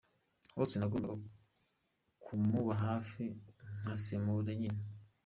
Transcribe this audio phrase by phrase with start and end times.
[0.55, 1.15] hose nagombaga
[2.23, 3.23] ku muba hafi
[3.79, 4.81] ngasemura nyine!